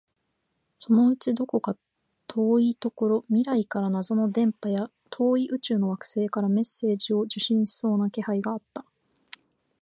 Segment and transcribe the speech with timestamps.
[0.77, 1.77] そのうちどこか
[2.25, 8.83] 遠いところ、未来から謎の電波や、遠い宇宙の惑星からメッセージを受信しそうな気配があった